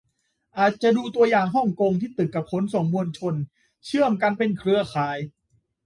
[0.57, 3.35] อาจจะดูตัวอย่างฮ่องกง ที่ตึกกับขนส่งมวลชน
[3.85, 5.17] เชื่อมกันเป็นเครือข่าย